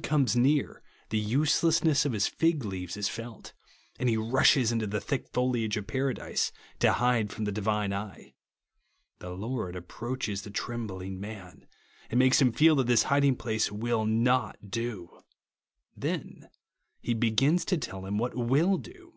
79 0.00 0.08
comes 0.20 0.36
near, 0.36 0.80
tlie 1.10 1.26
uselessness 1.26 2.04
of 2.06 2.12
his 2.12 2.28
fig 2.28 2.64
leaves 2.64 2.96
is 2.96 3.08
felt, 3.08 3.52
and 3.98 4.08
he 4.08 4.16
rushes 4.16 4.70
into 4.70 4.86
the 4.86 5.00
thick 5.00 5.26
foliage 5.32 5.76
of 5.76 5.88
Paradise 5.88 6.52
to 6.78 6.92
hide 6.92 7.32
from 7.32 7.46
the 7.46 7.50
Divine 7.50 7.92
eye. 7.92 8.32
The 9.18 9.30
Lord 9.30 9.74
approaches 9.74 10.42
the 10.42 10.50
trembling 10.52 11.18
man, 11.18 11.66
and 12.10 12.20
makes 12.20 12.40
him 12.40 12.52
feel 12.52 12.76
that 12.76 12.86
this 12.86 13.02
hiding 13.10 13.34
place 13.34 13.72
will 13.72 14.04
not 14.06 14.70
do. 14.70 15.24
Then 15.96 16.48
he 17.02 17.12
begins 17.12 17.64
to 17.64 17.76
tell 17.76 18.06
him 18.06 18.18
what 18.18 18.36
will 18.36 18.76
do. 18.78 19.14